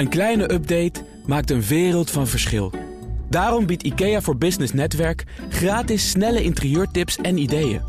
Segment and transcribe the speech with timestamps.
[0.00, 2.72] Een kleine update maakt een wereld van verschil.
[3.28, 7.82] Daarom biedt IKEA voor Business Netwerk gratis snelle interieurtips en ideeën.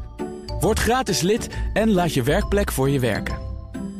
[0.60, 3.38] Word gratis lid en laat je werkplek voor je werken.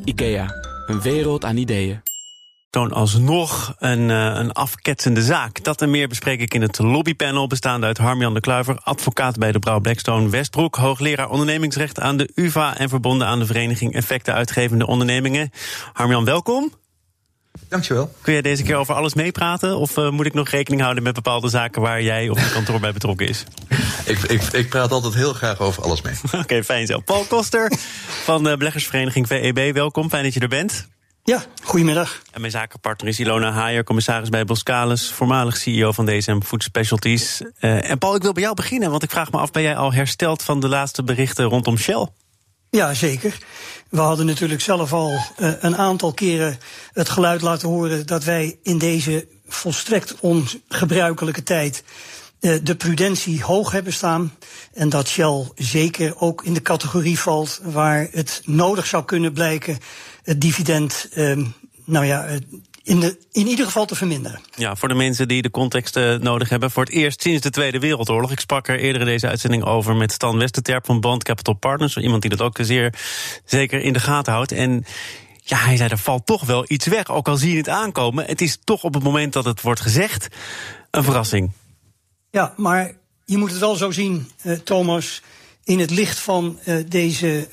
[0.04, 0.48] IKEA,
[0.88, 2.02] een wereld aan ideeën.
[2.70, 5.64] Toon alsnog een, uh, een afketsende zaak.
[5.64, 9.52] Dat en meer bespreek ik in het lobbypanel, bestaande uit Harmjan de Kluiver, advocaat bij
[9.52, 14.34] de Brouw Blackstone Westbroek, hoogleraar ondernemingsrecht aan de UVA en verbonden aan de Vereniging Effecten
[14.34, 15.50] Uitgevende Ondernemingen.
[15.94, 16.81] Harmjan, welkom.
[17.70, 18.14] Dankjewel.
[18.22, 19.78] Kun je deze keer over alles meepraten?
[19.78, 22.80] Of uh, moet ik nog rekening houden met bepaalde zaken waar jij of je kantoor
[22.80, 23.44] bij betrokken is?
[24.06, 26.14] ik, ik, ik, praat altijd heel graag over alles mee.
[26.26, 27.00] Oké, okay, fijn zo.
[27.00, 27.72] Paul Koster
[28.24, 30.10] van de Beleggersvereniging VEB, welkom.
[30.10, 30.88] Fijn dat je er bent.
[31.24, 32.22] Ja, goedemiddag.
[32.32, 37.42] En mijn zakenpartner is Ilona Haier, commissaris bij Boskalis, voormalig CEO van DSM Food Specialties.
[37.42, 39.76] Uh, en Paul, ik wil bij jou beginnen, want ik vraag me af: ben jij
[39.76, 42.08] al hersteld van de laatste berichten rondom Shell?
[42.78, 43.38] Ja, zeker.
[43.90, 46.58] We hadden natuurlijk zelf al uh, een aantal keren
[46.94, 51.84] het geluid laten horen dat wij in deze volstrekt ongebruikelijke tijd
[52.40, 54.34] uh, de prudentie hoog hebben staan.
[54.74, 59.78] En dat Shell zeker ook in de categorie valt waar het nodig zou kunnen blijken
[60.24, 61.46] het dividend, uh,
[61.86, 62.28] nou ja,
[62.84, 64.42] in, de, in ieder geval te verminderen.
[64.56, 66.72] Ja, voor de mensen die de context uh, nodig hebben.
[66.72, 68.32] Voor het eerst sinds de Tweede Wereldoorlog.
[68.32, 71.98] Ik sprak er eerder in deze uitzending over met Stan Westerterp van Bond Capital Partners.
[71.98, 72.94] Iemand die dat ook zeer
[73.46, 74.52] zeker in de gaten houdt.
[74.52, 74.86] En
[75.44, 77.10] ja, hij zei, er valt toch wel iets weg.
[77.10, 78.26] Ook al zie je het aankomen.
[78.26, 80.28] Het is toch op het moment dat het wordt gezegd
[80.92, 81.52] een verrassing.
[82.30, 82.92] Ja, maar
[83.26, 85.22] je moet het wel zo zien, uh, Thomas.
[85.64, 87.48] In het licht van uh, deze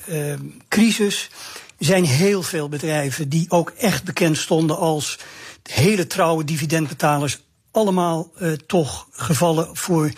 [0.68, 1.30] crisis
[1.78, 5.18] zijn heel veel bedrijven die ook echt bekend stonden als
[5.62, 7.38] hele trouwe dividendbetalers,
[7.70, 10.12] allemaal uh, toch gevallen voor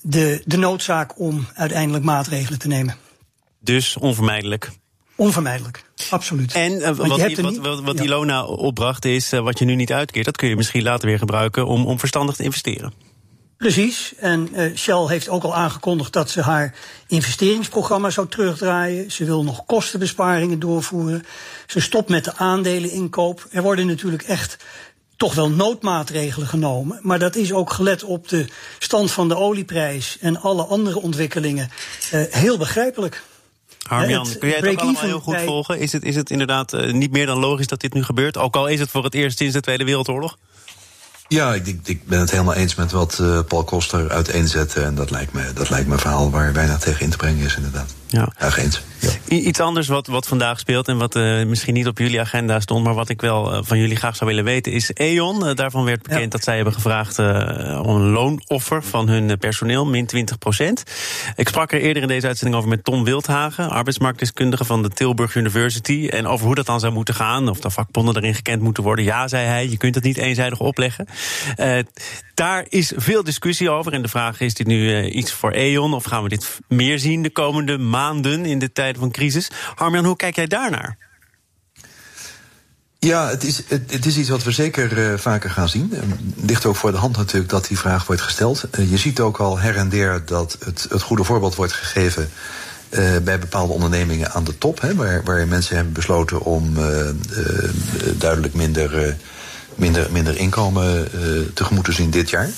[0.00, 2.96] de, de noodzaak om uiteindelijk maatregelen te nemen.
[3.60, 4.70] Dus onvermijdelijk.
[5.14, 6.52] Onvermijdelijk, absoluut.
[6.52, 8.04] En uh, wat, wat, wat, wat ja.
[8.04, 11.18] Ilona opbracht is, uh, wat je nu niet uitkeert, dat kun je misschien later weer
[11.18, 12.92] gebruiken om, om verstandig te investeren.
[13.60, 14.12] Precies.
[14.16, 16.74] En uh, Shell heeft ook al aangekondigd dat ze haar
[17.06, 19.10] investeringsprogramma zou terugdraaien.
[19.10, 21.24] Ze wil nog kostenbesparingen doorvoeren.
[21.66, 23.46] Ze stopt met de aandeleninkoop.
[23.50, 24.56] Er worden natuurlijk echt
[25.16, 26.98] toch wel noodmaatregelen genomen.
[27.02, 28.46] Maar dat is ook gelet op de
[28.78, 31.70] stand van de olieprijs en alle andere ontwikkelingen
[32.14, 33.22] uh, heel begrijpelijk.
[33.82, 35.44] Harmjan, kun jij het ook allemaal heel goed bij...
[35.44, 35.78] volgen?
[35.78, 38.36] Is het, is het inderdaad uh, niet meer dan logisch dat dit nu gebeurt?
[38.36, 40.36] Ook al is het voor het eerst sinds de Tweede Wereldoorlog?
[41.32, 44.82] Ja, ik, ik, ik, ben het helemaal eens met wat uh, Paul Koster uiteenzette.
[44.82, 47.44] En dat lijkt, me, dat lijkt me een verhaal waar weinig tegen in te brengen
[47.44, 47.94] is, inderdaad.
[48.06, 48.32] Ja.
[48.38, 48.82] ja eens.
[48.98, 49.10] Ja.
[49.28, 52.84] Iets anders wat, wat vandaag speelt en wat uh, misschien niet op jullie agenda stond,
[52.84, 55.54] maar wat ik wel uh, van jullie graag zou willen weten, is E.ON.
[55.54, 56.28] Daarvan werd bekend ja.
[56.28, 60.82] dat zij hebben gevraagd om een loonoffer van hun personeel, min 20 procent.
[61.36, 65.34] Ik sprak er eerder in deze uitzending over met Tom Wildhagen, arbeidsmarktdeskundige van de Tilburg
[65.34, 66.08] University.
[66.08, 69.04] En over hoe dat dan zou moeten gaan, of de vakbonden erin gekend moeten worden.
[69.04, 71.06] Ja, zei hij, je kunt het niet eenzijdig opleggen.
[72.34, 73.92] Daar is veel discussie over.
[73.92, 76.98] En de vraag is: is dit nu iets voor E.ON of gaan we dit meer
[76.98, 79.50] zien de komende maanden in de tijden van crisis?
[79.74, 81.08] Harmjan, hoe kijk jij daarnaar?
[82.98, 85.92] Ja, het is, het, is iets wat we zeker uh, vaker gaan zien.
[85.92, 88.64] Het ligt ook voor de hand natuurlijk dat die vraag wordt gesteld.
[88.88, 92.30] Je ziet ook al her en der dat het, het goede voorbeeld wordt gegeven.
[93.22, 96.74] Bij bepaalde ondernemingen aan de top, hè, waar, waar mensen hebben besloten om
[98.18, 99.16] duidelijk minder,
[99.80, 101.08] minder, minder inkomen
[101.54, 102.50] tegemoet te zien dit jaar.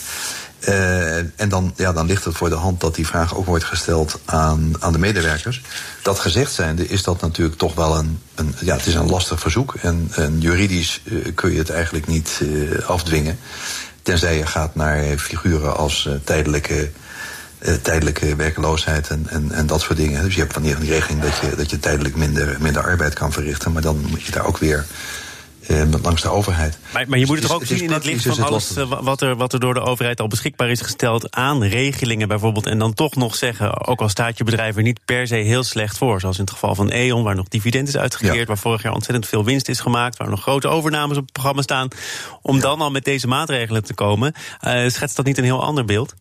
[0.69, 3.65] Uh, en dan, ja, dan ligt het voor de hand dat die vraag ook wordt
[3.65, 5.63] gesteld aan, aan de medewerkers.
[6.03, 9.41] Dat gezegd zijnde is dat natuurlijk toch wel een, een ja, het is een lastig
[9.41, 9.75] verzoek.
[9.75, 12.41] En, en juridisch uh, kun je het eigenlijk niet
[12.87, 13.39] afdwingen.
[14.03, 16.91] Tenzij je gaat naar figuren als tijdelijke,
[17.83, 20.23] tijdelijke werkeloosheid en, en, en dat soort dingen.
[20.23, 22.83] Dus je hebt van die, van die regeling dat je, dat je tijdelijk minder, minder
[22.83, 23.73] arbeid kan verrichten.
[23.73, 24.87] Maar dan moet je daar ook weer
[25.69, 26.79] uh, langs de overheid.
[26.93, 29.37] Maar, maar je moet het toch ook zien in het licht van alles wat er,
[29.37, 32.67] wat er door de overheid al beschikbaar is gesteld aan regelingen bijvoorbeeld.
[32.67, 35.63] En dan toch nog zeggen, ook al staat je bedrijf er niet per se heel
[35.63, 36.21] slecht voor.
[36.21, 38.45] Zoals in het geval van E.ON, waar nog dividend is uitgekeerd, ja.
[38.45, 41.63] waar vorig jaar ontzettend veel winst is gemaakt, waar nog grote overnames op het programma
[41.63, 41.89] staan.
[42.43, 42.63] Om ja.
[42.63, 44.35] dan al met deze maatregelen te komen,
[44.67, 46.15] uh, schetst dat niet een heel ander beeld?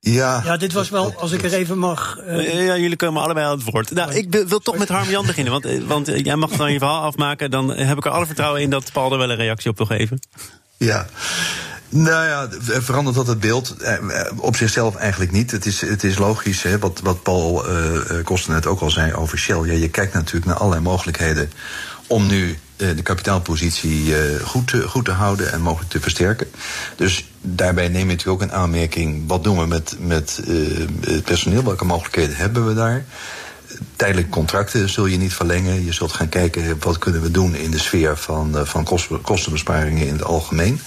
[0.00, 0.42] Ja.
[0.44, 2.18] ja, dit was wel, als ik er even mag.
[2.26, 2.66] Uh...
[2.66, 3.90] Ja, jullie komen allebei aan het woord.
[3.90, 5.52] Nou, ik wil toch met Harm Jan beginnen.
[5.52, 7.50] Want, eh, want jij mag dan je verhaal afmaken.
[7.50, 9.86] Dan heb ik er alle vertrouwen in dat Paul er wel een reactie op wil
[9.86, 10.20] geven.
[10.76, 11.06] Ja.
[11.88, 12.48] Nou ja,
[12.80, 13.76] verandert dat het beeld?
[14.36, 15.50] Op zichzelf eigenlijk niet.
[15.50, 19.14] Het is, het is logisch, hè, wat, wat Paul uh, Koster net ook al zei
[19.14, 19.64] over Shell.
[19.64, 21.52] Ja, je kijkt natuurlijk naar allerlei mogelijkheden
[22.06, 26.46] om nu de kapitaalpositie goed, goed te houden en mogelijk te versterken.
[26.96, 29.24] Dus daarbij neem je natuurlijk ook een aanmerking.
[29.26, 31.64] Wat doen we met, met uh, het personeel?
[31.64, 33.04] Welke mogelijkheden hebben we daar?
[33.96, 35.84] tijdelijke contracten zul je niet verlengen.
[35.84, 38.86] Je zult gaan kijken wat kunnen we doen in de sfeer van, van
[39.22, 40.80] kostenbesparingen in het algemeen.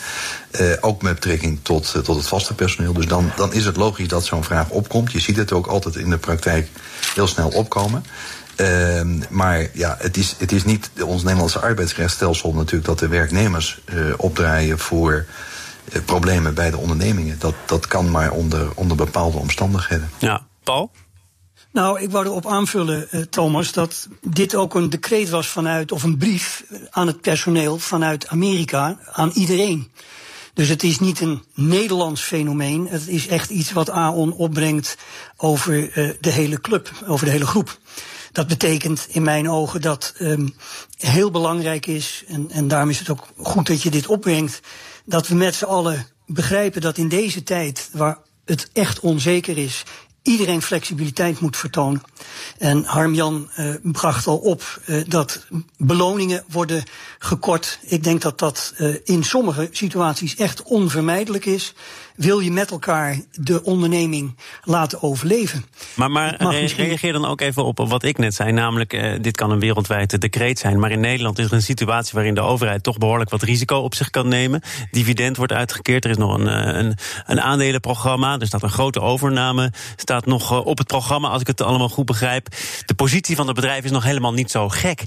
[0.82, 2.94] Ook met betrekking tot, tot het vaste personeel.
[2.94, 5.12] Dus dan, dan is het logisch dat zo'n vraag opkomt.
[5.12, 6.70] Je ziet het ook altijd in de praktijk
[7.16, 8.06] heel snel opkomen.
[8.58, 13.82] Uh, maar ja, het is, het is niet ons Nederlandse arbeidsrechtsstelsel natuurlijk dat de werknemers
[14.18, 15.26] opdraaien voor
[16.06, 17.40] problemen bij de ondernemingen.
[17.40, 20.10] Dat, dat kan maar onder, onder bepaalde omstandigheden.
[20.18, 20.92] Ja, Paul?
[21.74, 26.04] Nou, ik wou erop aanvullen, uh, Thomas, dat dit ook een decreet was vanuit, of
[26.04, 29.92] een brief aan het personeel vanuit Amerika, aan iedereen.
[30.54, 32.88] Dus het is niet een Nederlands fenomeen.
[32.90, 34.98] Het is echt iets wat AON opbrengt
[35.38, 37.78] over uh, de hele club, over de hele groep.
[38.34, 40.56] Dat betekent in mijn ogen dat um,
[40.98, 44.60] heel belangrijk is, en, en daarom is het ook goed dat je dit opbrengt,
[45.06, 49.84] dat we met z'n allen begrijpen dat in deze tijd, waar het echt onzeker is,
[50.22, 52.04] iedereen flexibiliteit moet vertonen.
[52.58, 55.46] En Harmjan uh, bracht al op uh, dat
[55.78, 56.84] beloningen worden
[57.20, 57.80] gekort.
[57.82, 61.74] Ik denk dat dat uh, in sommige situaties echt onvermijdelijk is
[62.16, 65.66] wil je met elkaar de onderneming laten overleven.
[65.96, 66.36] Maar, maar
[66.78, 68.52] reageer dan ook even op wat ik net zei.
[68.52, 70.80] Namelijk, uh, dit kan een wereldwijd decreet zijn.
[70.80, 73.96] Maar in Nederland is er een situatie waarin de overheid toch behoorlijk wat risico op
[73.96, 74.62] zich kan nemen.
[74.92, 76.06] Dividend wordt uitgekeerd.
[76.06, 76.96] Er is nog een, eh, een,
[77.26, 78.40] een aandelenprogramma.
[78.40, 79.72] Er staat een grote overname.
[79.96, 82.48] Staat nog eh, op het programma, als ik het allemaal goed begrijp.
[82.86, 85.06] De positie van het bedrijf is nog helemaal niet zo gek.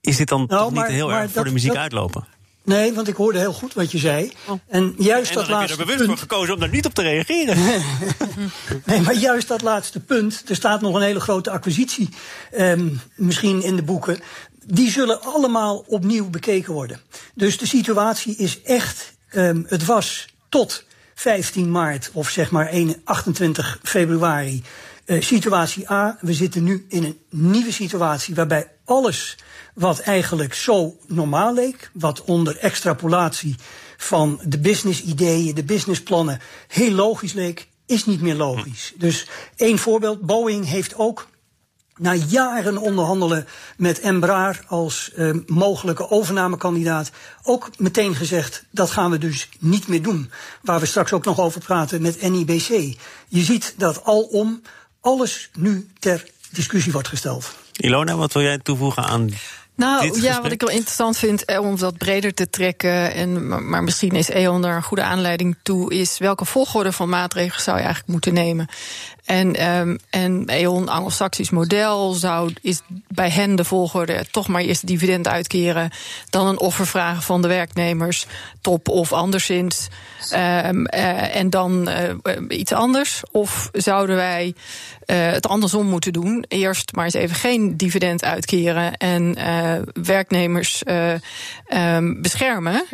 [0.00, 2.26] Is dit dan nou, toch niet heel erg voor de muziek uitlopen?
[2.64, 4.32] Nee, want ik hoorde heel goed wat je zei.
[4.46, 4.60] Oh.
[4.68, 5.76] En juist en dat laatste.
[5.76, 7.56] heb je er bewust voor gekozen om daar niet op te reageren.
[8.86, 10.44] nee, maar juist dat laatste punt.
[10.48, 12.08] Er staat nog een hele grote acquisitie,
[12.58, 14.20] um, misschien in de boeken.
[14.66, 17.00] Die zullen allemaal opnieuw bekeken worden.
[17.34, 19.12] Dus de situatie is echt.
[19.32, 20.84] Um, het was tot
[21.14, 22.72] 15 maart, of zeg maar
[23.04, 24.62] 28 februari.
[25.06, 26.18] Uh, situatie A.
[26.20, 29.36] We zitten nu in een nieuwe situatie waarbij alles
[29.74, 33.56] wat eigenlijk zo normaal leek, wat onder extrapolatie
[33.96, 38.92] van de business-ideeën, de businessplannen heel logisch leek, is niet meer logisch.
[38.96, 41.26] Dus één voorbeeld, Boeing heeft ook
[41.96, 43.46] na jaren onderhandelen
[43.76, 47.10] met Embraer als uh, mogelijke overnamekandidaat
[47.42, 50.30] ook meteen gezegd dat gaan we dus niet meer doen.
[50.62, 52.98] Waar we straks ook nog over praten met NIBC.
[53.28, 54.62] Je ziet dat alom
[55.00, 57.52] alles nu ter discussie wordt gesteld.
[57.76, 59.30] Ilona, wat wil jij toevoegen aan
[59.76, 63.82] nou ja, wat ik wel interessant vind eh, om dat breder te trekken, en, maar
[63.82, 67.82] misschien is E.ON daar een goede aanleiding toe, is welke volgorde van maatregelen zou je
[67.82, 68.68] eigenlijk moeten nemen.
[69.24, 74.86] En, um, en E.ON, Anglo-Saxisch model, zou, is bij hen de volgorde toch maar eerst
[74.86, 75.90] dividend uitkeren,
[76.30, 78.26] dan een offer vragen van de werknemers,
[78.60, 79.88] top of anderszins,
[80.32, 83.22] um, uh, en dan uh, iets anders.
[83.30, 84.54] Of zouden wij
[85.06, 86.44] uh, het andersom moeten doen?
[86.48, 89.36] Eerst maar eens even geen dividend uitkeren en
[90.02, 92.84] werknemers um, beschermen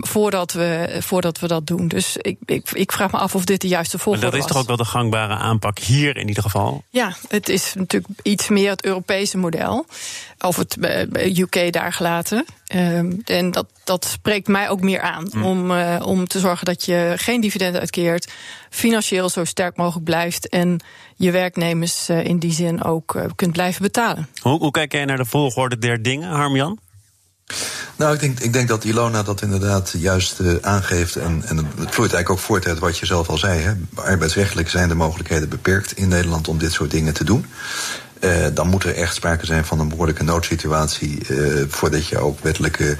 [0.00, 1.88] voordat, we, voordat we dat doen.
[1.88, 4.32] Dus ik, ik, ik vraag me af of dit de juiste volgorde is.
[4.32, 6.82] Maar dat is toch ook wel de gangbare aanpak hier in ieder geval?
[6.90, 9.86] Ja, het is natuurlijk iets meer het Europese model.
[10.38, 12.44] Of het eh, UK daar gelaten.
[12.66, 15.28] Ehm, en dat, dat spreekt mij ook meer aan.
[15.32, 15.44] Mm.
[15.44, 18.32] Om, uh, om te zorgen dat je geen dividend uitkeert.
[18.70, 20.48] Financieel zo sterk mogelijk blijft.
[20.48, 20.80] En
[21.16, 24.28] je werknemers uh, in die zin ook kunt blijven betalen.
[24.40, 26.78] Hoe, hoe kijk jij naar de volgorde der dingen, Harmjan?
[27.96, 31.16] Nou, ik denk, ik denk dat Ilona dat inderdaad juist uh, aangeeft.
[31.16, 33.60] En, en het vloeit eigenlijk ook voort uit wat je zelf al zei.
[33.60, 33.72] Hè.
[33.94, 37.46] Arbeidsrechtelijk zijn de mogelijkheden beperkt in Nederland om dit soort dingen te doen.
[38.20, 41.18] Uh, dan moet er echt sprake zijn van een behoorlijke noodsituatie.
[41.28, 42.96] Uh, voordat je ook wettelijke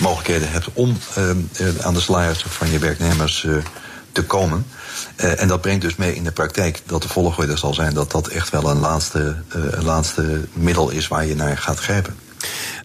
[0.00, 0.98] mogelijkheden hebt om
[1.82, 3.46] aan de salarissen van je werknemers
[4.12, 4.66] te komen.
[5.16, 8.28] en dat brengt dus mee in de praktijk dat de volgorde zal zijn dat dat
[8.28, 12.16] echt wel een laatste, een laatste middel is waar je naar gaat grijpen.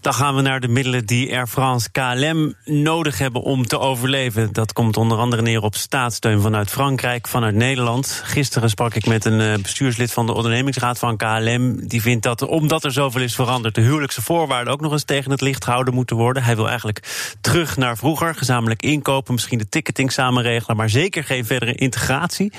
[0.00, 4.52] Dan gaan we naar de middelen die Air France KLM nodig hebben om te overleven.
[4.52, 8.20] Dat komt onder andere neer op staatssteun vanuit Frankrijk, vanuit Nederland.
[8.24, 11.88] Gisteren sprak ik met een eh, bestuurslid van de ondernemingsraad van KLM.
[11.88, 15.30] Die vindt dat omdat er zoveel is veranderd, de huwelijkse voorwaarden ook nog eens tegen
[15.30, 16.42] het licht gehouden moeten worden.
[16.42, 21.44] Hij wil eigenlijk terug naar vroeger, gezamenlijk inkopen, misschien de ticketing samenregelen, maar zeker geen
[21.44, 22.52] verdere integratie.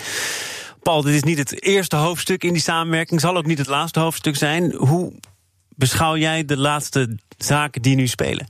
[0.83, 3.99] Paul, dit is niet het eerste hoofdstuk in die samenwerking, zal ook niet het laatste
[3.99, 4.73] hoofdstuk zijn.
[4.73, 5.13] Hoe
[5.81, 8.47] beschouw jij de laatste zaken die nu spelen?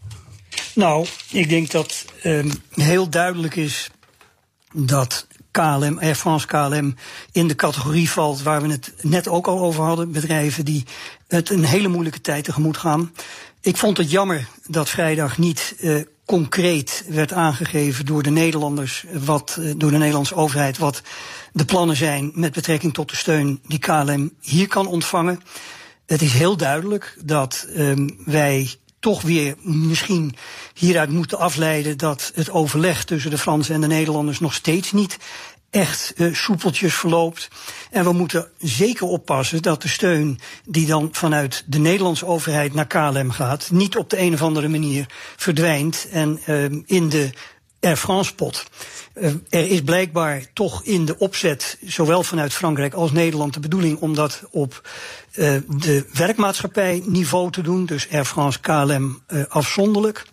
[0.75, 3.89] Nou, ik denk dat um, heel duidelijk is
[4.73, 6.95] dat KLM, Air France KLM,
[7.31, 10.11] in de categorie valt waar we het net ook al over hadden.
[10.11, 10.83] Bedrijven die
[11.27, 13.13] het een hele moeilijke tijd tegemoet gaan.
[13.61, 19.57] Ik vond het jammer dat vrijdag niet uh, concreet werd aangegeven door de Nederlanders, wat,
[19.59, 21.01] uh, door de Nederlandse overheid, wat
[21.53, 25.41] de plannen zijn met betrekking tot de steun die KLM hier kan ontvangen.
[26.05, 30.35] Het is heel duidelijk dat um, wij toch weer misschien
[30.73, 35.17] hieruit moeten afleiden dat het overleg tussen de Fransen en de Nederlanders nog steeds niet
[35.71, 37.47] echt uh, soepeltjes verloopt.
[37.91, 42.87] En we moeten zeker oppassen dat de steun die dan vanuit de Nederlandse overheid naar
[42.87, 45.05] KLM gaat, niet op de een of andere manier
[45.35, 47.29] verdwijnt en uh, in de
[47.81, 48.65] Air France pot.
[49.15, 53.99] Uh, er is blijkbaar toch in de opzet, zowel vanuit Frankrijk als Nederland, de bedoeling
[53.99, 54.89] om dat op
[55.35, 57.85] uh, de werkmaatschappij niveau te doen.
[57.85, 60.25] Dus Air France, KLM uh, afzonderlijk.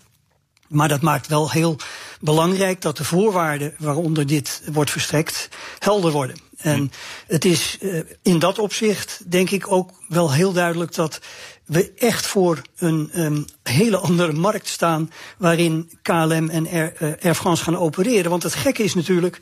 [0.69, 1.77] Maar dat maakt wel heel
[2.21, 6.37] belangrijk dat de voorwaarden waaronder dit wordt verstrekt helder worden.
[6.59, 6.91] En
[7.27, 11.21] het is uh, in dat opzicht denk ik ook wel heel duidelijk dat
[11.65, 17.35] we echt voor een um, hele andere markt staan waarin KLM en Air, uh, Air
[17.35, 18.31] France gaan opereren.
[18.31, 19.39] Want het gekke is natuurlijk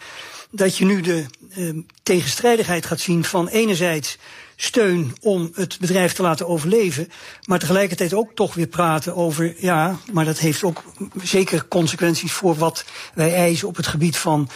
[0.50, 1.24] dat je nu de
[1.56, 4.18] uh, tegenstrijdigheid gaat zien van enerzijds
[4.56, 7.08] steun om het bedrijf te laten overleven.
[7.44, 10.82] Maar tegelijkertijd ook toch weer praten over, ja, maar dat heeft ook
[11.22, 14.48] zeker consequenties voor wat wij eisen op het gebied van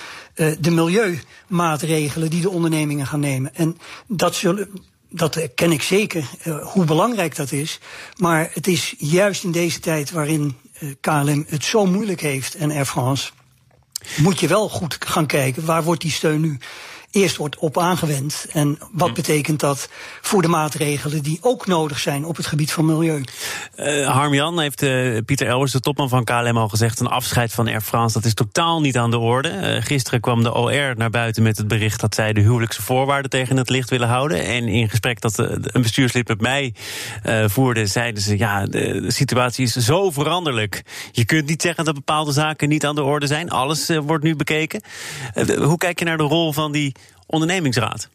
[0.60, 3.54] de milieumaatregelen die de ondernemingen gaan nemen.
[3.54, 4.68] En dat zullen,
[5.08, 7.78] dat ken ik zeker, uh, hoe belangrijk dat is.
[8.16, 12.70] Maar het is juist in deze tijd waarin uh, KLM het zo moeilijk heeft en
[12.70, 13.30] Air France,
[14.16, 16.58] moet je wel goed gaan kijken waar wordt die steun nu
[17.10, 18.46] eerst wordt op aangewend.
[18.52, 19.14] En wat hm.
[19.14, 19.88] betekent dat
[20.20, 23.24] voor de maatregelen die ook nodig zijn op het gebied van milieu?
[23.76, 27.00] Uh, Harm-Jan heeft uh, Pieter Elwers, de topman van KLM, al gezegd...
[27.00, 29.48] een afscheid van Air France, dat is totaal niet aan de orde.
[29.48, 32.00] Uh, gisteren kwam de OR naar buiten met het bericht...
[32.00, 34.44] dat zij de huwelijkse voorwaarden tegen het licht willen houden.
[34.44, 36.74] En in gesprek dat een bestuurslid met mij
[37.46, 37.86] voerde...
[37.86, 40.82] zeiden ze, ja, de, situatie is zo veranderlijk.
[41.12, 43.50] Je kunt niet zeggen dat bepaalde zaken niet aan de orde zijn.
[43.50, 44.82] Alles wordt nu bekeken.
[45.56, 46.94] hoe kijk je naar de rol van die
[47.30, 48.08] ondernemingsraad?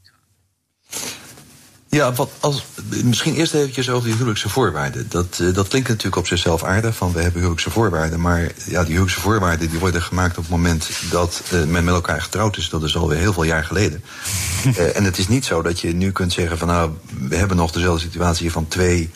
[1.95, 2.63] Ja, wat als,
[3.03, 5.05] misschien eerst eventjes over die huwelijkse voorwaarden.
[5.09, 8.21] Dat, uh, dat klinkt natuurlijk op zichzelf aardig, van we hebben huwelijkse voorwaarden.
[8.21, 11.93] Maar ja, die huwelijkse voorwaarden die worden gemaakt op het moment dat uh, men met
[11.93, 12.69] elkaar getrouwd is.
[12.69, 14.03] Dat is alweer heel veel jaar geleden.
[14.65, 17.57] uh, en het is niet zo dat je nu kunt zeggen van nou, we hebben
[17.57, 19.09] nog dezelfde situatie van twee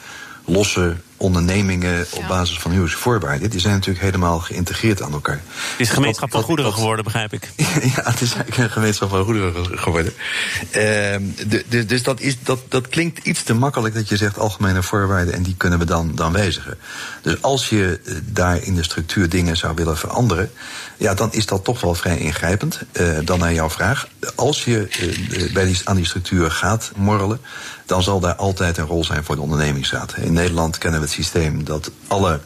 [0.45, 3.49] losse ondernemingen op basis van huwelijksvoorwaarden.
[3.49, 5.41] Die zijn natuurlijk helemaal geïntegreerd aan elkaar.
[5.45, 7.51] Het is een gemeenschap van goederen geworden, begrijp ik.
[7.95, 10.13] ja, het is eigenlijk een gemeenschap van goederen geworden.
[10.67, 14.39] Uh, de, de, dus dat, is, dat, dat klinkt iets te makkelijk dat je zegt
[14.39, 16.77] algemene voorwaarden en die kunnen we dan, dan wijzigen.
[17.21, 20.51] Dus als je uh, daar in de structuur dingen zou willen veranderen,
[20.97, 22.79] ja, dan is dat toch wel vrij ingrijpend.
[22.93, 24.07] Uh, dan naar jouw vraag.
[24.35, 27.39] Als je uh, bij die, aan die structuur gaat morrelen,
[27.85, 30.13] dan zal daar altijd een rol zijn voor de ondernemingsraad.
[30.17, 32.39] In Nederland kennen we systeem dat alle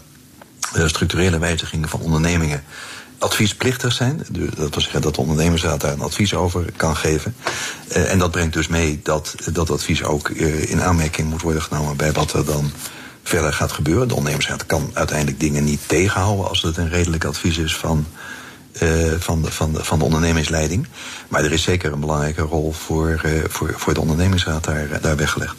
[0.76, 2.64] uh, structurele wijzigingen van ondernemingen
[3.18, 4.18] adviesplichtig zijn.
[4.30, 7.36] Dat wil zeggen dat de ondernemingsraad daar een advies over kan geven.
[7.90, 11.62] Uh, en dat brengt dus mee dat dat advies ook uh, in aanmerking moet worden
[11.62, 12.72] genomen bij wat er dan
[13.24, 14.08] verder gaat gebeuren.
[14.08, 18.06] De ondernemingsraad kan uiteindelijk dingen niet tegenhouden als het een redelijk advies is van
[19.20, 20.88] van, de, van, de, van de ondernemingsleiding.
[21.28, 25.56] Maar er is zeker een belangrijke rol voor, voor, voor de ondernemingsraad daar, daar weggelegd.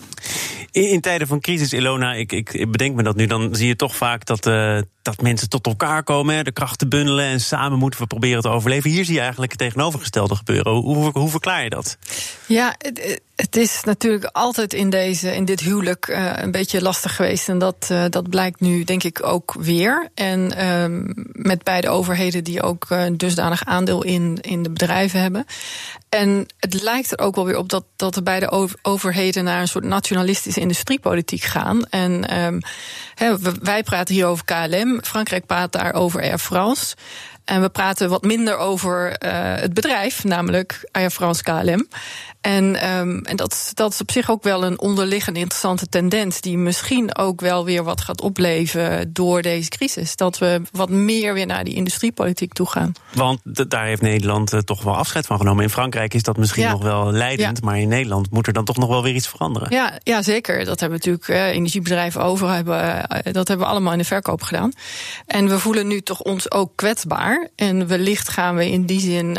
[0.74, 3.96] In, tijden van crisis, Ilona, ik, ik, bedenk me dat nu, dan zie je toch
[3.96, 8.06] vaak dat, uh, dat mensen tot elkaar komen, de krachten bundelen en samen moeten we
[8.06, 8.90] proberen te overleven.
[8.90, 10.72] Hier zie je eigenlijk het tegenovergestelde gebeuren.
[10.72, 11.98] Hoe, hoe, hoe verklaar je dat?
[12.46, 17.16] Ja, het, het, is natuurlijk altijd in, deze, in dit huwelijk uh, een beetje lastig
[17.16, 17.48] geweest.
[17.48, 20.08] En dat, uh, dat blijkt nu, denk ik, ook weer.
[20.14, 25.46] En um, met beide overheden die ook een dusdanig aandeel in, in de bedrijven hebben.
[26.08, 29.68] En het lijkt er ook wel weer op dat, dat de beide overheden naar een
[29.68, 31.84] soort nationalistische industriepolitiek gaan.
[31.84, 32.60] En um,
[33.62, 36.96] wij praten hier over KLM, Frankrijk praat daar over Air France.
[37.44, 39.16] En we praten wat minder over
[39.60, 41.88] het bedrijf, namelijk Air France KLM.
[42.44, 46.58] En, um, en dat, dat is op zich ook wel een onderliggende interessante tendens, die
[46.58, 50.16] misschien ook wel weer wat gaat opleven door deze crisis.
[50.16, 52.92] Dat we wat meer weer naar die industriepolitiek toe gaan.
[53.14, 55.62] Want daar heeft Nederland uh, toch wel afscheid van genomen.
[55.62, 56.70] In Frankrijk is dat misschien ja.
[56.70, 57.64] nog wel leidend, ja.
[57.64, 59.68] maar in Nederland moet er dan toch nog wel weer iets veranderen.
[59.70, 60.64] Ja, ja zeker.
[60.64, 64.42] Dat hebben natuurlijk uh, energiebedrijven over, hebben, uh, dat hebben we allemaal in de verkoop
[64.42, 64.72] gedaan.
[65.26, 67.48] En we voelen nu toch ons ook kwetsbaar.
[67.56, 69.38] En wellicht gaan we in die zin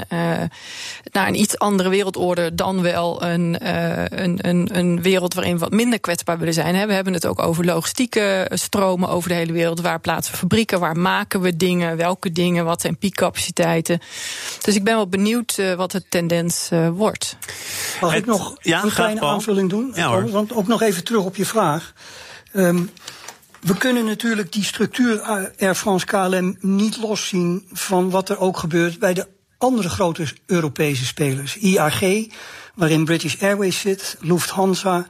[1.11, 5.53] naar een iets andere wereldorde dan we wel een, uh, een, een, een wereld waarin
[5.53, 6.87] we wat minder kwetsbaar willen zijn.
[6.87, 9.81] We hebben het ook over logistieke stromen over de hele wereld.
[9.81, 10.79] Waar plaatsen we fabrieken?
[10.79, 11.97] Waar maken we dingen?
[11.97, 12.65] Welke dingen?
[12.65, 13.99] Wat zijn piekcapaciteiten?
[14.61, 17.37] Dus ik ben wel benieuwd uh, wat de tendens uh, wordt.
[18.01, 19.91] Mag ik nog ja, een kleine aanvulling doen?
[19.95, 21.93] Ja, Want ook nog even terug op je vraag.
[22.53, 22.89] Um,
[23.61, 25.21] we kunnen natuurlijk die structuur
[25.59, 29.27] Air France KLM niet loszien van wat er ook gebeurt bij de
[29.65, 31.57] andere grote Europese spelers.
[31.57, 32.27] IAG,
[32.75, 35.05] waarin British Airways zit, Lufthansa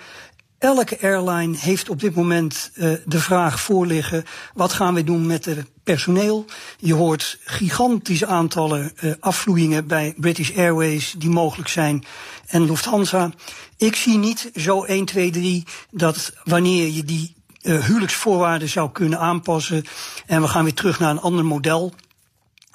[0.57, 5.45] Elke airline heeft op dit moment uh, de vraag voorliggen: wat gaan we doen met
[5.45, 6.45] het personeel?
[6.77, 12.03] Je hoort gigantische aantallen uh, afvloeien bij British Airways die mogelijk zijn
[12.47, 13.31] en Lufthansa.
[13.77, 19.19] Ik zie niet zo 1, 2, 3 dat wanneer je die uh, huwelijksvoorwaarden zou kunnen
[19.19, 19.85] aanpassen
[20.25, 21.93] en we gaan weer terug naar een ander model,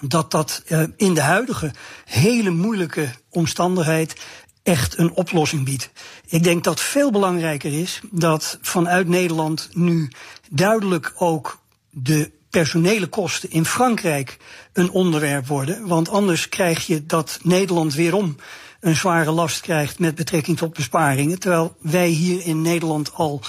[0.00, 1.72] dat dat uh, in de huidige
[2.04, 4.20] hele moeilijke omstandigheid
[4.62, 5.90] echt een oplossing biedt.
[6.26, 10.10] Ik denk dat veel belangrijker is dat vanuit Nederland nu
[10.50, 11.58] duidelijk ook
[11.90, 14.36] de personele kosten in Frankrijk
[14.72, 15.86] een onderwerp worden.
[15.86, 18.36] Want anders krijg je dat Nederland weerom
[18.80, 21.38] een zware last krijgt met betrekking tot besparingen.
[21.38, 23.40] Terwijl wij hier in Nederland al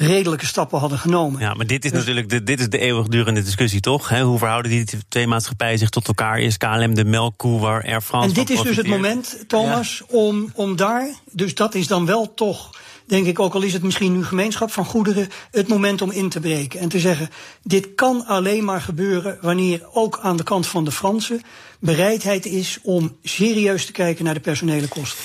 [0.00, 1.40] redelijke stappen hadden genomen.
[1.40, 4.08] Ja, maar dit is dus- natuurlijk de, dit is de eeuwigdurende discussie, toch?
[4.08, 6.40] hoe verhouden die twee maatschappijen zich tot elkaar?
[6.40, 10.50] Is KLM de melkkoe waar Air France En dit is dus het moment, Thomas, om,
[10.54, 11.08] om daar...
[11.32, 12.70] Dus dat is dan wel toch
[13.10, 16.28] denk ik, ook al is het misschien nu gemeenschap van goederen, het moment om in
[16.28, 16.80] te breken.
[16.80, 17.30] En te zeggen,
[17.62, 21.42] dit kan alleen maar gebeuren wanneer ook aan de kant van de Fransen
[21.80, 25.18] bereidheid is om serieus te kijken naar de personele kosten.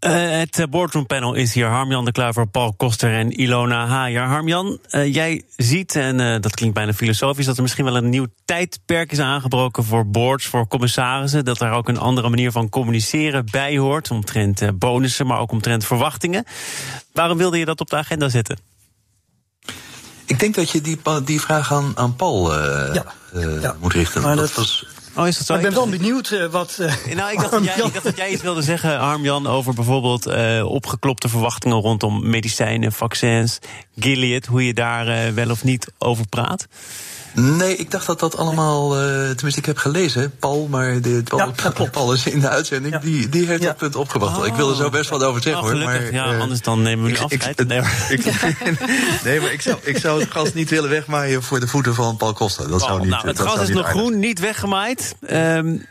[0.00, 1.66] Uh, het boardroom panel is hier.
[1.66, 4.22] Harmjan de Kluiver, Paul Koster en Ilona Haier.
[4.22, 7.46] Harmjan, uh, jij ziet, en uh, dat klinkt bijna filosofisch...
[7.46, 11.44] dat er misschien wel een nieuw tijdperk is aangebroken voor boards, voor commissarissen.
[11.44, 14.10] Dat er ook een andere manier van communiceren bij hoort.
[14.10, 16.44] Omtrent bonussen, maar ook omtrent verwachtingen.
[17.12, 18.58] Waarom wilde je dat op de agenda zetten?
[20.26, 23.04] Ik denk dat je die, die vraag aan, aan Paul ja.
[23.32, 23.76] Ja.
[23.80, 24.22] moet richten.
[24.22, 24.86] Maar dat, dat was
[25.16, 25.54] Oh, is dat zo?
[25.54, 26.76] ik ben wel benieuwd uh, wat.
[26.80, 29.74] Uh, nou, ik dacht, dat jij, ik dacht, dat jij, iets wilde zeggen, Armjan, over
[29.74, 33.58] bijvoorbeeld uh, opgeklopte verwachtingen rondom medicijnen, vaccins,
[33.98, 36.66] Gilead, hoe je daar wel of niet over praat.
[37.40, 41.52] Nee, ik dacht dat dat allemaal, uh, tenminste ik heb gelezen, Paul, maar de, Paul,
[41.56, 43.00] ja, Paul is in de uitzending, ja.
[43.00, 43.66] die, die heeft ja.
[43.66, 44.38] dat punt opgebracht.
[44.38, 44.46] Oh.
[44.46, 45.84] Ik wil er zo best wat over zeggen oh, hoor.
[45.84, 47.60] Maar, ja, uh, anders dan nemen we nu afscheid.
[47.60, 48.24] Ik, nee, maar, ik,
[49.24, 52.16] nee, maar ik zou, ik zou het gas niet willen wegmaaien voor de voeten van
[52.16, 52.62] Paul Costa.
[52.62, 55.16] Dat oh, zou niet, nou, het dat gas is nog groen, niet weggemaaid.
[55.30, 55.86] Um,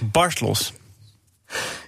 [0.00, 0.72] barst los.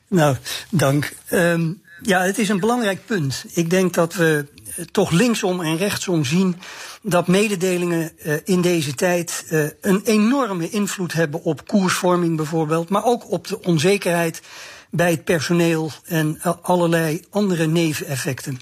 [0.08, 0.36] Nou,
[0.70, 1.12] dank.
[1.30, 3.44] Um, ja, het is een belangrijk punt.
[3.52, 4.46] Ik denk dat we
[4.90, 6.56] toch linksom en rechtsom zien
[7.02, 13.04] dat mededelingen uh, in deze tijd uh, een enorme invloed hebben op koersvorming bijvoorbeeld, maar
[13.04, 14.42] ook op de onzekerheid
[14.90, 18.58] bij het personeel en uh, allerlei andere neveneffecten.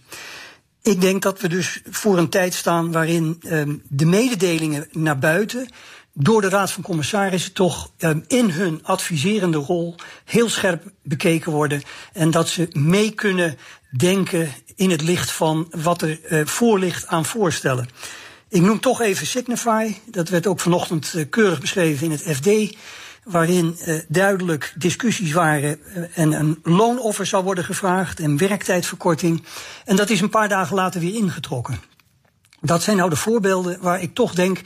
[0.83, 3.43] Ik denk dat we dus voor een tijd staan waarin
[3.89, 5.69] de mededelingen naar buiten
[6.19, 11.83] door de Raad van Commissarissen toch um, in hun adviserende rol heel scherp bekeken worden.
[12.13, 13.59] En dat ze mee kunnen
[13.97, 17.89] denken in het licht van wat er uh, voor ligt aan voorstellen.
[18.49, 19.95] Ik noem toch even Signify.
[20.05, 22.77] Dat werd ook vanochtend uh, keurig beschreven in het FD.
[23.25, 25.79] Waarin uh, duidelijk discussies waren
[26.15, 29.45] en een loonoffer zou worden gevraagd en werktijdverkorting.
[29.85, 31.81] En dat is een paar dagen later weer ingetrokken.
[32.61, 34.61] Dat zijn nou de voorbeelden waar ik toch denk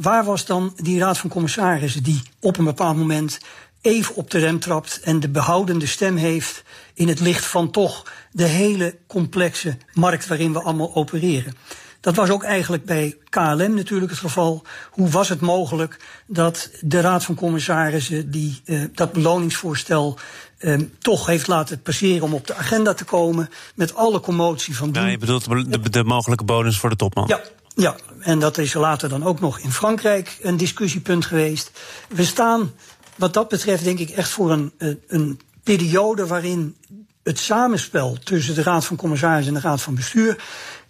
[0.00, 3.38] Waar was dan die raad van commissarissen die op een bepaald moment
[3.80, 6.62] even op de rem trapt en de behoudende stem heeft
[6.94, 11.54] in het licht van toch de hele complexe markt waarin we allemaal opereren?
[12.00, 14.62] Dat was ook eigenlijk bij KLM natuurlijk het geval.
[14.90, 20.18] Hoe was het mogelijk dat de Raad van Commissarissen die uh, dat beloningsvoorstel
[20.58, 24.90] uh, toch heeft laten passeren om op de agenda te komen met alle commotie van
[24.90, 25.02] die.
[25.02, 27.26] Ja, je bedoelt de, de mogelijke bonus voor de topman?
[27.26, 27.40] Ja,
[27.80, 31.70] ja, en dat is later dan ook nog in Frankrijk een discussiepunt geweest.
[32.08, 32.72] We staan
[33.16, 34.72] wat dat betreft denk ik echt voor een,
[35.06, 36.76] een periode waarin
[37.22, 40.44] het samenspel tussen de Raad van Commissarissen en de Raad van Bestuur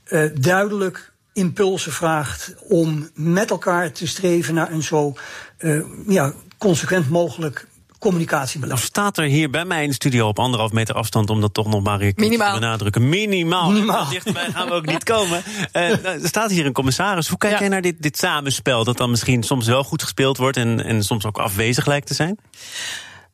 [0.09, 5.15] uh, duidelijk impulsen vraagt om met elkaar te streven naar een zo
[5.59, 7.67] uh, ja, consequent mogelijk
[8.01, 8.79] communicatiebeleid.
[8.79, 11.55] Nou staat er hier bij mij in de studio op anderhalf meter afstand, om dat
[11.55, 13.09] toch nog maar een keer te benadrukken.
[13.09, 13.71] Minimaal.
[13.71, 14.09] Minimaal.
[14.09, 15.43] Dichterbij gaan we ook niet komen.
[15.73, 17.29] Uh, er staat hier een commissaris.
[17.29, 17.59] Hoe kijk ja.
[17.59, 21.03] jij naar dit, dit samenspel, dat dan misschien soms wel goed gespeeld wordt en, en
[21.05, 22.39] soms ook afwezig lijkt te zijn?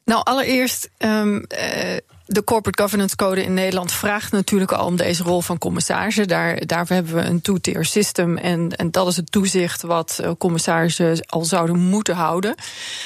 [0.05, 0.90] Nou, allereerst.
[0.98, 5.58] Um, uh, de Corporate Governance Code in Nederland vraagt natuurlijk al om deze rol van
[5.58, 6.28] commissarissen.
[6.28, 8.36] Daar, daarvoor hebben we een two-tier system.
[8.36, 12.54] En, en dat is het toezicht wat uh, commissarissen al zouden moeten houden.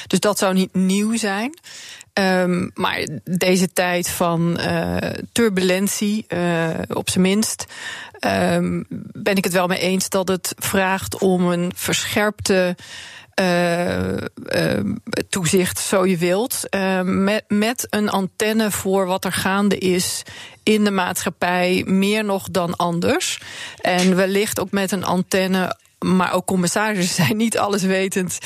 [0.07, 1.59] Dus dat zou niet nieuw zijn.
[2.13, 4.97] Um, maar deze tijd van uh,
[5.31, 7.65] turbulentie, uh, op zijn minst,
[8.19, 12.75] um, ben ik het wel mee eens dat het vraagt om een verscherpte
[15.29, 16.63] toezicht, zo je wilt.
[16.69, 20.23] Uh, met, met een antenne voor wat er gaande is
[20.63, 23.39] in de maatschappij, meer nog dan anders.
[23.81, 28.37] En wellicht ook met een antenne maar ook commissarissen zijn niet alleswetend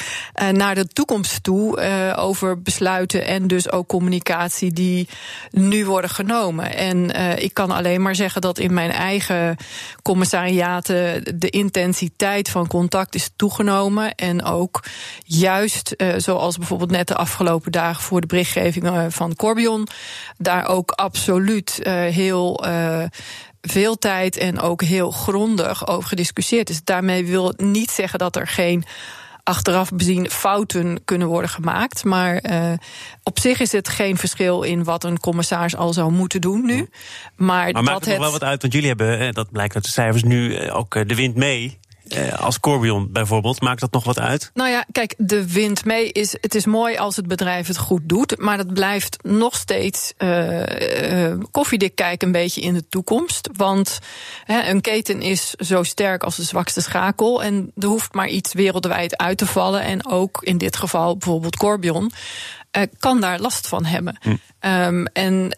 [0.41, 5.07] uh, naar de toekomst toe uh, over besluiten en dus ook communicatie die
[5.51, 6.75] nu worden genomen.
[6.75, 9.57] En uh, ik kan alleen maar zeggen dat in mijn eigen
[10.01, 14.15] commissariaten de intensiteit van contact is toegenomen.
[14.15, 14.83] En ook
[15.23, 19.87] juist, zoals bijvoorbeeld net de afgelopen dagen voor de berichtgeving van Corbion,
[20.37, 22.65] daar ook absoluut heel
[23.71, 26.84] veel tijd en ook heel grondig over gediscussieerd is.
[26.84, 28.84] Daarmee wil niet zeggen dat er geen
[29.43, 32.04] achteraf bezien fouten kunnen worden gemaakt.
[32.04, 32.73] Maar uh,
[33.23, 36.75] op zich is het geen verschil in wat een commissaris al zou moeten doen nu.
[36.75, 36.89] Maar,
[37.36, 39.89] maar dat maakt het, nog wel wat uit, want jullie hebben, dat blijkt uit de
[39.89, 41.80] cijfers, nu eh, ook de wind mee.
[42.07, 44.51] Eh, als Corbion bijvoorbeeld, maakt dat nog wat uit?
[44.53, 46.37] Nou ja, kijk, de wind mee is.
[46.41, 51.29] Het is mooi als het bedrijf het goed doet, maar dat blijft nog steeds uh,
[51.29, 53.49] uh, koffiedik kijken een beetje in de toekomst.
[53.55, 53.99] Want
[54.43, 57.43] hè, een keten is zo sterk als de zwakste schakel.
[57.43, 59.81] En er hoeft maar iets wereldwijd uit te vallen.
[59.81, 62.11] En ook in dit geval bijvoorbeeld Corbion.
[62.77, 64.17] Uh, kan daar last van hebben.
[64.21, 64.35] Hm.
[64.59, 65.57] Um, en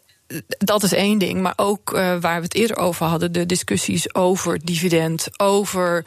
[0.58, 1.42] dat is één ding.
[1.42, 6.06] Maar ook uh, waar we het eerder over hadden, de discussies over dividend, over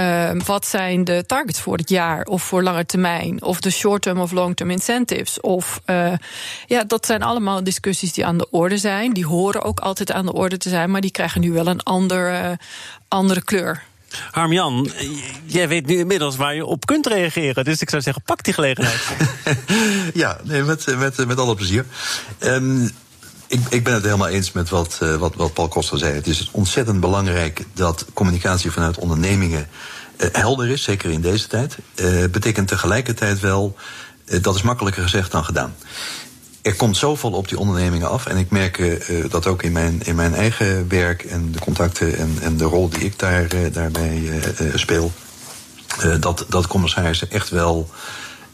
[0.00, 4.20] uh, wat zijn de targets voor het jaar of voor lange termijn, of de short-term
[4.20, 5.40] of long-term incentives.
[5.40, 6.12] Of uh,
[6.66, 9.12] ja, dat zijn allemaal discussies die aan de orde zijn.
[9.12, 11.82] Die horen ook altijd aan de orde te zijn, maar die krijgen nu wel een
[11.82, 12.58] andere,
[13.08, 13.82] andere kleur.
[14.30, 14.90] Harmjan,
[15.44, 17.64] jij weet nu inmiddels waar je op kunt reageren.
[17.64, 19.00] Dus ik zou zeggen, pak die gelegenheid.
[20.14, 21.84] ja, nee, met, met, met alle plezier.
[22.40, 22.90] Um,
[23.48, 26.14] ik, ik ben het helemaal eens met wat, uh, wat, Paul Koster zei.
[26.14, 29.68] Het is ontzettend belangrijk dat communicatie vanuit ondernemingen
[30.16, 31.78] uh, helder is, zeker in deze tijd.
[31.94, 33.76] Uh, betekent tegelijkertijd wel,
[34.40, 35.74] dat is makkelijker gezegd dan gedaan.
[36.62, 38.26] Er komt zoveel op die ondernemingen af.
[38.26, 42.38] En ik merk dat ook in mijn, in mijn eigen werk en de contacten en,
[42.42, 44.40] en de rol die ik daar, daarbij
[44.74, 45.12] speel.
[46.20, 47.90] dat, dat commissarissen echt wel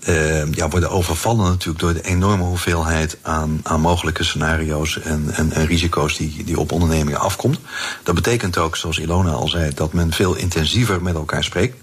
[0.09, 5.53] uh, ja, worden overvallen natuurlijk door de enorme hoeveelheid aan, aan mogelijke scenario's en, en,
[5.53, 7.59] en, risico's die, die op ondernemingen afkomt.
[8.03, 11.77] Dat betekent ook, zoals Ilona al zei, dat men veel intensiever met elkaar spreekt.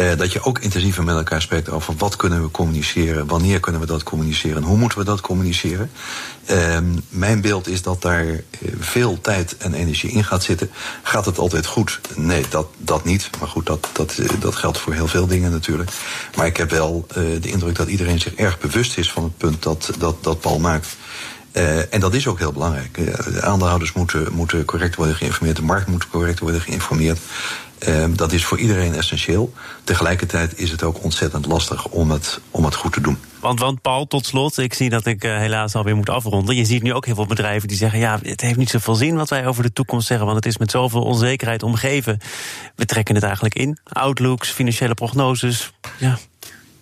[0.00, 3.80] Uh, dat je ook intensiever met elkaar spreekt over wat kunnen we communiceren, wanneer kunnen
[3.80, 5.90] we dat communiceren, hoe moeten we dat communiceren.
[6.50, 8.40] Uh, mijn beeld is dat daar eh,
[8.78, 10.70] veel tijd en energie in gaat zitten.
[11.02, 12.00] Gaat het altijd goed?
[12.16, 13.30] Nee, dat, dat niet.
[13.38, 15.90] Maar goed, dat, dat, eh, dat geldt voor heel veel dingen natuurlijk.
[16.36, 17.06] Maar ik heb wel
[17.40, 20.58] de indruk dat iedereen zich erg bewust is van het punt dat, dat, dat Paul
[20.58, 20.96] maakt.
[21.90, 22.94] En dat is ook heel belangrijk.
[22.94, 27.18] de aandeelhouders moeten, moeten correct worden geïnformeerd, de markt moet correct worden geïnformeerd.
[27.88, 29.52] Uh, dat is voor iedereen essentieel.
[29.84, 33.18] Tegelijkertijd is het ook ontzettend lastig om het, om het goed te doen.
[33.40, 36.56] Want, want Paul, tot slot, ik zie dat ik uh, helaas alweer moet afronden.
[36.56, 39.16] Je ziet nu ook heel veel bedrijven die zeggen: ja, het heeft niet zoveel zin
[39.16, 42.18] wat wij over de toekomst zeggen, want het is met zoveel onzekerheid omgeven.
[42.74, 43.78] We trekken het eigenlijk in.
[43.84, 45.72] Outlooks, financiële prognoses.
[45.98, 46.18] Ja.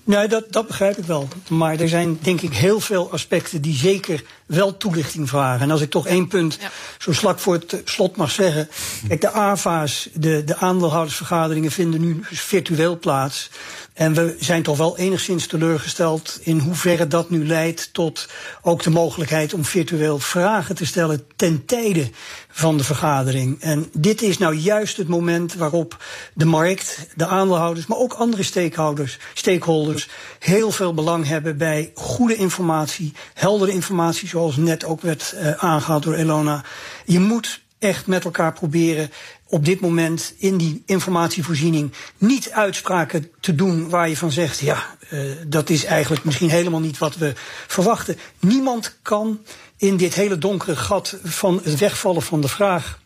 [0.06, 1.28] Nee, dat, dat begrijp ik wel.
[1.48, 5.60] Maar er zijn denk ik heel veel aspecten die zeker wel toelichting vragen.
[5.60, 6.70] En als ik toch één punt ja.
[6.98, 8.68] zo slak voor het slot mag zeggen.
[9.08, 13.50] Kijk, de AVA's, de, de aandeelhoudersvergaderingen vinden nu virtueel plaats.
[13.96, 18.28] En we zijn toch wel enigszins teleurgesteld in hoeverre dat nu leidt tot
[18.62, 22.11] ook de mogelijkheid om virtueel vragen te stellen ten tijde
[22.48, 23.61] van de vergadering.
[23.61, 26.04] En dit is nou juist het moment waarop
[26.35, 32.37] de markt, de aandeelhouders, maar ook andere stakeholders, stakeholders heel veel belang hebben bij goede
[32.37, 36.64] informatie, heldere informatie, zoals net ook werd uh, aangehaald door Elona.
[37.04, 39.10] Je moet echt met elkaar proberen
[39.46, 44.96] op dit moment in die informatievoorziening niet uitspraken te doen waar je van zegt, ja,
[45.10, 47.32] uh, dat is eigenlijk misschien helemaal niet wat we
[47.66, 48.18] verwachten.
[48.40, 49.40] Niemand kan
[49.76, 52.98] in dit hele donkere gat van het wegvallen van de vraag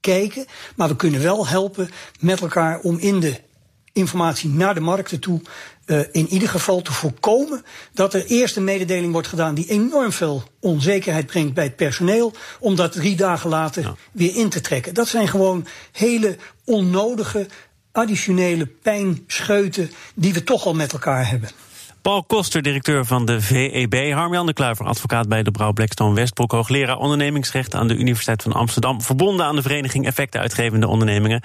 [0.00, 3.40] kijken, maar we kunnen wel helpen met elkaar om in de
[3.96, 5.40] informatie naar de markten toe
[5.86, 10.12] uh, in ieder geval te voorkomen dat er eerst een mededeling wordt gedaan die enorm
[10.12, 13.96] veel onzekerheid brengt bij het personeel, om dat drie dagen later ja.
[14.12, 14.94] weer in te trekken.
[14.94, 17.46] Dat zijn gewoon hele onnodige,
[17.92, 21.50] additionele pijnscheuten die we toch al met elkaar hebben.
[22.06, 24.12] Paul Koster, directeur van de VEB.
[24.12, 26.52] Harm-Jan de Kluiver, advocaat bij de Brouw Blackstone Westbroek.
[26.52, 29.02] Hoogleraar ondernemingsrecht aan de Universiteit van Amsterdam.
[29.02, 31.42] Verbonden aan de vereniging Effecten Uitgevende Ondernemingen.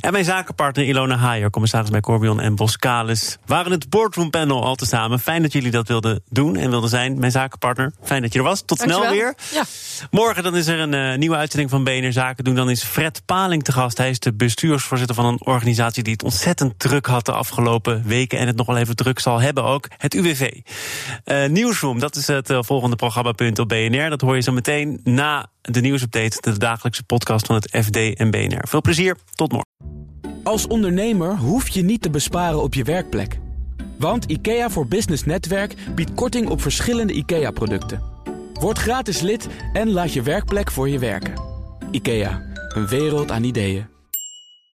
[0.00, 3.38] En mijn zakenpartner Ilona Haier, commissaris bij Corbion en Boskalis.
[3.46, 5.20] Waren het boardroom panel al te samen.
[5.20, 7.18] Fijn dat jullie dat wilden doen en wilden zijn.
[7.18, 8.62] Mijn zakenpartner, fijn dat je er was.
[8.64, 9.34] Tot snel weer.
[9.52, 9.64] Ja.
[10.10, 12.54] Morgen dan is er een uh, nieuwe uitzending van BNR Zaken doen.
[12.54, 13.98] Dan is Fred Paling te gast.
[13.98, 18.38] Hij is de bestuursvoorzitter van een organisatie die het ontzettend druk had de afgelopen weken.
[18.38, 20.50] En het nog wel even druk zal hebben ook het UWV.
[21.24, 24.10] Uh, Nieuwsroom, dat is het uh, volgende programmapunt op BNR.
[24.10, 28.30] Dat hoor je zo meteen na de nieuwsupdate, de dagelijkse podcast van het FD en
[28.30, 28.68] BNR.
[28.68, 29.70] Veel plezier, tot morgen.
[30.42, 33.38] Als ondernemer hoef je niet te besparen op je werkplek.
[33.98, 38.02] Want IKEA voor Business Netwerk biedt korting op verschillende IKEA-producten.
[38.52, 41.42] Word gratis lid en laat je werkplek voor je werken.
[41.90, 43.93] IKEA, een wereld aan ideeën.